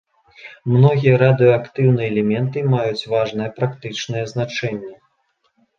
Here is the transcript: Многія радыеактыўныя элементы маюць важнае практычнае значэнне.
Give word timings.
Многія 0.75 1.19
радыеактыўныя 1.23 2.07
элементы 2.15 2.65
маюць 2.73 3.07
важнае 3.15 3.49
практычнае 3.61 4.23
значэнне. 4.35 4.95